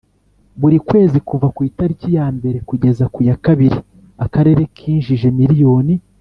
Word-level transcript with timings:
buri 0.59 0.77
kwezi 0.89 1.17
kuva 1.27 1.45
tariki 1.77 2.09
ya 2.17 2.27
mbere 2.37 2.57
kugeza 2.69 3.03
ku 3.13 3.19
ya 3.29 3.35
kabiri 3.45 3.77
akarere 4.25 4.61
kinjije 4.77 5.27
miliyoni 5.39 5.93